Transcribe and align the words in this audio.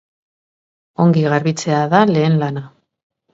Ongi 1.05 1.25
garbitzea 1.33 1.83
da 1.93 2.01
lehen 2.15 2.41
lana. 2.45 2.65